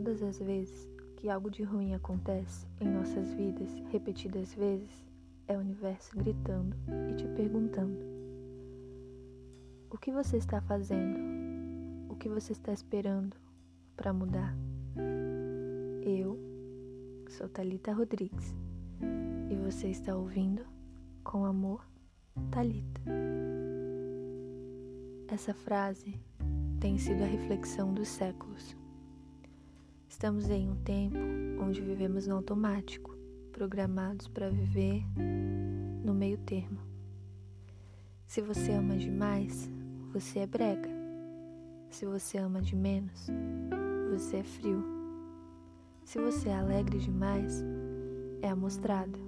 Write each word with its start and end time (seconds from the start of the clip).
todas 0.00 0.22
as 0.22 0.38
vezes 0.38 0.88
que 1.16 1.28
algo 1.28 1.50
de 1.50 1.62
ruim 1.62 1.92
acontece 1.92 2.66
em 2.80 2.88
nossas 2.88 3.34
vidas, 3.34 3.70
repetidas 3.90 4.54
vezes, 4.54 5.04
é 5.46 5.54
o 5.54 5.60
universo 5.60 6.16
gritando 6.16 6.74
e 7.10 7.14
te 7.16 7.28
perguntando: 7.28 7.98
O 9.90 9.98
que 9.98 10.10
você 10.10 10.38
está 10.38 10.58
fazendo? 10.62 11.18
O 12.08 12.16
que 12.16 12.30
você 12.30 12.52
está 12.52 12.72
esperando 12.72 13.36
para 13.94 14.10
mudar? 14.10 14.56
Eu 16.02 16.38
sou 17.28 17.46
Talita 17.50 17.92
Rodrigues 17.92 18.54
e 19.50 19.56
você 19.56 19.88
está 19.88 20.16
ouvindo 20.16 20.64
com 21.22 21.44
amor, 21.44 21.86
Talita. 22.50 23.02
Essa 25.28 25.52
frase 25.52 26.18
tem 26.80 26.96
sido 26.96 27.22
a 27.22 27.26
reflexão 27.26 27.92
dos 27.92 28.08
séculos. 28.08 28.79
Estamos 30.10 30.50
em 30.50 30.68
um 30.68 30.74
tempo 30.74 31.16
onde 31.62 31.80
vivemos 31.80 32.26
no 32.26 32.34
automático, 32.34 33.16
programados 33.52 34.26
para 34.26 34.50
viver 34.50 35.04
no 36.04 36.12
meio 36.12 36.36
termo. 36.38 36.80
Se 38.26 38.42
você 38.42 38.72
ama 38.72 38.96
demais, 38.96 39.70
você 40.12 40.40
é 40.40 40.46
brega. 40.48 40.90
Se 41.90 42.04
você 42.04 42.38
ama 42.38 42.60
de 42.60 42.74
menos, 42.74 43.28
você 44.10 44.38
é 44.38 44.42
frio. 44.42 44.84
Se 46.04 46.18
você 46.18 46.48
é 46.48 46.56
alegre 46.56 46.98
demais, 46.98 47.64
é 48.42 48.48
amostrado. 48.48 49.18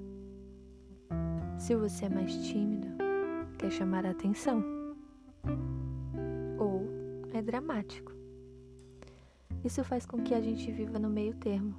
Se 1.59 1.77
você 1.77 2.07
é 2.07 2.11
mais 2.11 2.37
tímido, 2.49 2.89
quer 3.57 3.71
chamar 3.71 4.05
a 4.05 4.11
atenção. 4.11 4.63
Ou 6.59 6.83
é 7.33 7.41
dramático. 7.41 8.22
Isso 9.65 9.85
faz 9.85 10.05
com 10.05 10.23
que 10.23 10.35
a 10.35 10.41
gente 10.41 10.71
viva 10.73 10.99
no 10.99 11.09
meio 11.09 11.35
termo. 11.35 11.75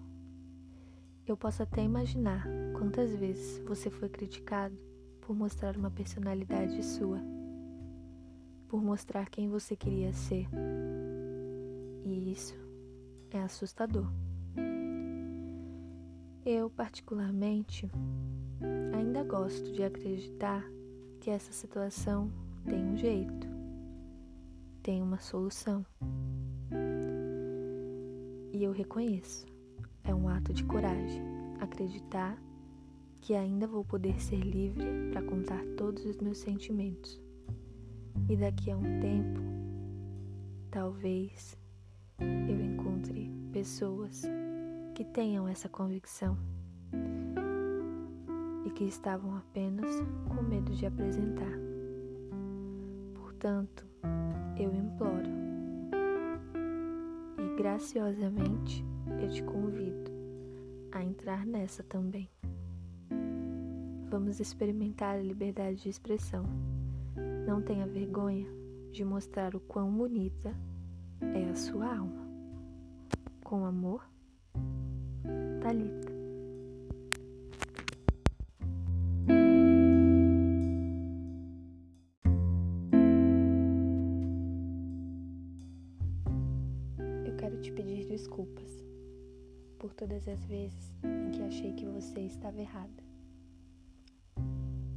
Eu 1.26 1.38
posso 1.38 1.64
até 1.64 1.82
imaginar 1.84 2.46
quantas 2.78 3.16
vezes 3.16 3.60
você 3.66 3.90
foi 3.90 4.10
criticado 4.10 4.78
por 5.22 5.36
mostrar 5.36 5.78
uma 5.78 5.90
personalidade 5.90 6.84
sua, 6.84 7.20
por 8.68 8.82
mostrar 8.82 9.30
quem 9.30 9.50
você 9.50 9.76
queria 9.76 10.12
ser. 10.14 10.48
E 12.06 12.32
isso 12.32 12.56
é 13.32 13.40
assustador. 13.42 14.12
Eu, 16.46 16.70
particularmente, 16.70 17.90
ainda 18.94 19.24
gosto 19.24 19.72
de 19.72 19.82
acreditar 19.82 20.64
que 21.22 21.30
essa 21.30 21.54
situação 21.54 22.30
tem 22.66 22.84
um 22.84 22.98
jeito, 22.98 23.48
tem 24.82 25.02
uma 25.02 25.20
solução. 25.20 25.86
Eu 28.64 28.72
reconheço, 28.72 29.46
é 30.06 30.16
um 30.16 30.30
ato 30.30 30.54
de 30.54 30.64
coragem 30.64 31.22
acreditar 31.60 32.42
que 33.20 33.36
ainda 33.36 33.68
vou 33.68 33.84
poder 33.84 34.18
ser 34.22 34.40
livre 34.40 34.86
para 35.12 35.22
contar 35.22 35.62
todos 35.76 36.06
os 36.06 36.18
meus 36.20 36.38
sentimentos. 36.38 37.22
E 38.30 38.38
daqui 38.38 38.72
a 38.72 38.78
um 38.78 39.02
tempo, 39.02 39.42
talvez 40.72 41.58
eu 42.22 42.62
encontre 42.62 43.30
pessoas 43.52 44.22
que 44.96 45.04
tenham 45.04 45.46
essa 45.46 45.68
convicção 45.68 46.38
e 48.66 48.70
que 48.70 48.86
estavam 48.86 49.36
apenas 49.36 49.90
com 50.30 50.42
medo 50.42 50.72
de 50.72 50.86
apresentar. 50.86 51.52
Portanto, 53.14 53.86
eu 54.58 54.74
imploro 54.74 55.43
graciosamente 57.64 58.84
eu 59.22 59.30
te 59.30 59.42
convido 59.42 60.12
a 60.92 61.02
entrar 61.02 61.46
nessa 61.46 61.82
também. 61.82 62.30
Vamos 64.10 64.42
experimentar 64.42 65.16
a 65.16 65.22
liberdade 65.22 65.78
de 65.84 65.88
expressão. 65.88 66.44
Não 67.48 67.62
tenha 67.62 67.88
vergonha 67.88 68.46
de 68.92 69.06
mostrar 69.06 69.56
o 69.56 69.62
quão 69.62 69.90
bonita 69.90 70.54
é 71.22 71.50
a 71.50 71.56
sua 71.56 71.86
alma. 72.00 72.28
Com 73.46 73.66
amor, 73.66 74.06
Talita. 75.62 76.03
Quero 87.44 87.58
te 87.58 87.74
pedir 87.74 88.06
desculpas 88.06 88.72
por 89.78 89.94
todas 89.94 90.26
as 90.30 90.46
vezes 90.46 90.94
em 91.04 91.30
que 91.32 91.42
achei 91.42 91.74
que 91.74 91.86
você 91.86 92.22
estava 92.22 92.58
errada. 92.58 93.04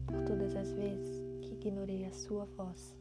Por 0.06 0.22
todas 0.24 0.54
as 0.54 0.72
vezes 0.72 1.24
que 1.42 1.54
ignorei 1.54 2.04
a 2.04 2.12
sua 2.12 2.44
voz. 2.44 2.96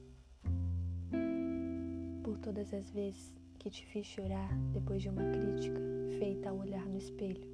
Por 2.23 2.39
todas 2.39 2.73
as 2.73 2.89
vezes 2.89 3.35
que 3.59 3.69
te 3.69 3.85
fiz 3.85 4.07
chorar 4.07 4.49
depois 4.73 5.03
de 5.03 5.09
uma 5.09 5.21
crítica 5.21 5.79
feita 6.17 6.49
ao 6.49 6.57
olhar 6.57 6.87
no 6.87 6.97
espelho. 6.97 7.47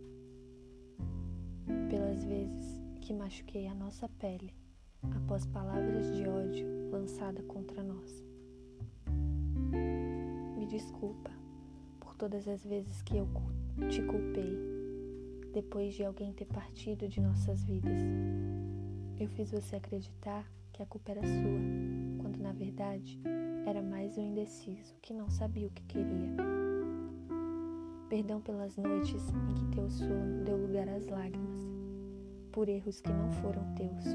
Pelas 1.90 2.24
vezes 2.24 2.82
que 3.02 3.14
machuquei 3.14 3.68
a 3.68 3.76
nossa 3.76 4.08
pele 4.08 4.54
após 5.14 5.46
palavras 5.46 6.16
de 6.16 6.26
ódio 6.26 6.90
lançadas 6.90 7.46
contra 7.48 7.84
nós. 7.84 8.24
Me 10.58 10.66
desculpa 10.68 11.41
todas 12.22 12.48
as 12.48 12.64
vezes 12.64 13.02
que 13.02 13.18
eu 13.18 13.28
te 13.90 14.00
culpei 14.04 14.56
depois 15.52 15.96
de 15.96 16.06
alguém 16.06 16.32
ter 16.32 16.46
partido 16.46 17.08
de 17.08 17.20
nossas 17.20 17.64
vidas. 17.64 17.98
Eu 19.20 19.28
fiz 19.30 19.50
você 19.50 19.78
acreditar 19.78 20.46
que 20.72 20.84
a 20.84 20.86
culpa 20.86 21.14
era 21.14 21.22
sua, 21.22 22.22
quando 22.22 22.38
na 22.38 22.52
verdade 22.52 23.20
era 23.66 23.82
mais 23.82 24.20
um 24.20 24.22
indeciso 24.22 24.94
que 25.02 25.16
não 25.16 25.32
sabia 25.32 25.66
o 25.66 25.72
que 25.72 25.82
queria. 25.86 26.36
Perdão 28.08 28.40
pelas 28.40 28.78
noites 28.78 29.24
em 29.32 29.54
que 29.56 29.76
teu 29.76 29.90
sono 29.90 30.44
deu 30.44 30.58
lugar 30.58 30.88
às 30.90 31.08
lágrimas, 31.08 31.64
por 32.52 32.70
erros 32.70 33.02
que 33.02 33.12
não 33.12 33.32
foram 33.32 33.64
teus, 33.74 34.06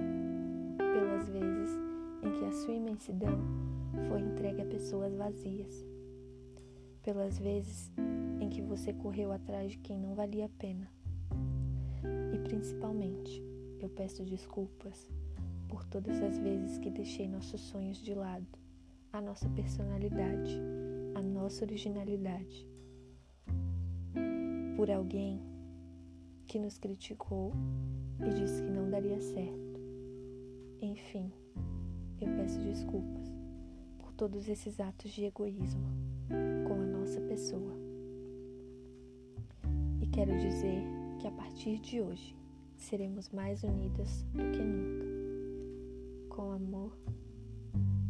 pelas 0.78 1.28
vezes 1.28 1.76
em 2.22 2.30
que 2.38 2.44
a 2.44 2.52
sua 2.52 2.72
imensidão 2.72 3.36
foi 4.08 4.20
entregue 4.20 4.62
a 4.62 4.66
pessoas 4.66 5.12
vazias, 5.16 5.84
pelas 7.06 7.38
vezes 7.38 7.92
em 8.40 8.50
que 8.50 8.60
você 8.60 8.92
correu 8.92 9.30
atrás 9.30 9.70
de 9.70 9.78
quem 9.78 9.96
não 9.96 10.16
valia 10.16 10.46
a 10.46 10.48
pena. 10.48 10.90
E 12.34 12.38
principalmente, 12.40 13.40
eu 13.78 13.88
peço 13.88 14.24
desculpas 14.24 15.08
por 15.68 15.84
todas 15.84 16.20
as 16.20 16.36
vezes 16.36 16.78
que 16.78 16.90
deixei 16.90 17.28
nossos 17.28 17.60
sonhos 17.60 17.98
de 17.98 18.12
lado, 18.12 18.48
a 19.12 19.20
nossa 19.20 19.48
personalidade, 19.50 20.60
a 21.14 21.22
nossa 21.22 21.64
originalidade. 21.64 22.68
Por 24.76 24.90
alguém 24.90 25.40
que 26.48 26.58
nos 26.58 26.76
criticou 26.76 27.52
e 28.18 28.34
disse 28.34 28.60
que 28.64 28.70
não 28.70 28.90
daria 28.90 29.20
certo. 29.20 29.80
Enfim, 30.82 31.32
eu 32.20 32.34
peço 32.34 32.58
desculpas 32.58 33.25
todos 34.16 34.48
esses 34.48 34.80
atos 34.80 35.10
de 35.10 35.26
egoísmo 35.26 35.86
com 36.66 36.74
a 36.74 36.86
nossa 36.86 37.20
pessoa. 37.20 37.76
E 40.00 40.06
quero 40.06 40.36
dizer 40.38 40.82
que 41.20 41.26
a 41.26 41.30
partir 41.32 41.78
de 41.80 42.00
hoje 42.00 42.34
seremos 42.76 43.28
mais 43.28 43.62
unidas 43.62 44.22
do 44.32 44.50
que 44.52 44.62
nunca. 44.62 45.06
Com 46.34 46.50
amor, 46.52 46.96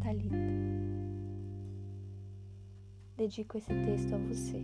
Talita. 0.00 0.36
Dedico 3.16 3.58
esse 3.58 3.74
texto 3.74 4.14
a 4.14 4.18
você, 4.18 4.62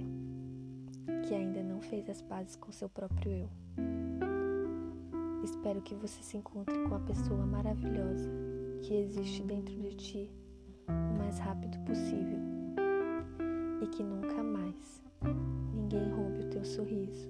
que 1.27 1.35
ainda 1.35 1.63
não 1.63 1.81
fez 1.81 2.09
as 2.09 2.23
pazes 2.23 2.55
com 2.55 2.71
seu 2.71 2.89
próprio 2.89 3.33
eu. 3.33 3.49
Espero 5.43 5.83
que 5.83 5.95
você 5.97 6.23
se 6.23 6.37
encontre 6.37 6.79
com 6.89 6.95
a 6.95 7.01
pessoa 7.01 7.45
maravilhosa 7.45 8.31
que 8.83 8.95
existe 8.95 9.43
dentro 9.43 9.75
de 9.75 9.97
ti 9.97 10.42
o 10.89 11.19
mais 11.19 11.39
rápido 11.39 11.79
possível 11.81 12.39
e 13.81 13.87
que 13.89 14.03
nunca 14.03 14.43
mais 14.43 15.03
ninguém 15.75 16.11
roube 16.11 16.41
o 16.41 16.51
teu 16.51 16.65
sorriso, 16.65 17.29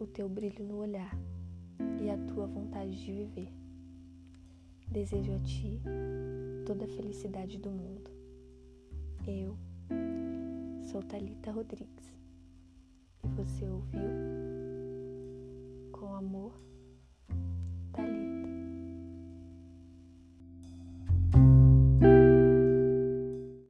o 0.00 0.06
teu 0.06 0.28
brilho 0.28 0.64
no 0.64 0.76
olhar 0.78 1.16
e 2.00 2.10
a 2.10 2.16
tua 2.32 2.46
vontade 2.46 3.04
de 3.04 3.12
viver. 3.12 3.52
Desejo 4.88 5.34
a 5.34 5.38
ti 5.40 5.80
toda 6.64 6.84
a 6.84 6.88
felicidade 6.88 7.58
do 7.58 7.70
mundo. 7.70 8.10
Eu 9.26 9.56
sou 10.82 11.02
Talita 11.02 11.50
Rodrigues 11.50 12.14
e 13.24 13.28
você 13.28 13.68
ouviu 13.68 14.45